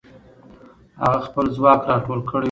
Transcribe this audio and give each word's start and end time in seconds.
هغه 1.01 1.19
خپل 1.27 1.45
ځواک 1.55 1.79
راټول 1.91 2.19
کړی 2.27 2.37
وو. 2.39 2.39